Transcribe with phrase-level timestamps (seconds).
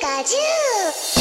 [0.00, 1.19] ガジュー